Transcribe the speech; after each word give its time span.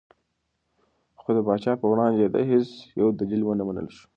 خو 1.19 1.29
د 1.35 1.39
پاچا 1.47 1.71
په 1.81 1.85
وړاندې 1.91 2.17
د 2.21 2.27
ده 2.35 2.41
هېڅ 2.51 2.67
یو 2.99 3.07
دلیل 3.19 3.41
ونه 3.43 3.63
منل 3.67 3.87
شو. 3.95 4.05